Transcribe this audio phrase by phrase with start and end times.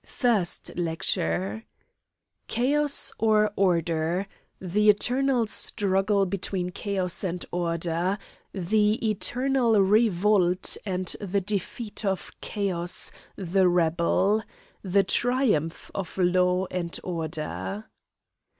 [0.03, 1.63] FIRST LECTURE
[2.47, 4.25] Chaos or order?
[4.59, 8.17] The eternal struggle between chaos and order.
[8.51, 14.41] The eternal revolt and the defeat of chaos, the rebel.
[14.81, 17.85] The triumph of law and order.